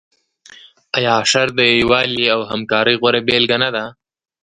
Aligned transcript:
آیا 0.97 1.13
اشر 1.23 1.47
د 1.59 1.59
یووالي 1.81 2.25
او 2.33 2.39
همکارۍ 2.51 2.95
غوره 3.01 3.21
بیلګه 3.27 3.57
نه 3.63 3.69
ده؟ 3.75 3.85